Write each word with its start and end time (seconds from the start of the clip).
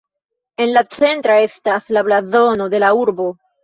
En 0.65 0.73
la 0.77 0.83
centra 1.01 1.37
estas 1.51 1.95
la 1.99 2.07
blazono 2.11 2.73
de 2.77 2.85
la 2.87 2.95
urbo. 3.07 3.35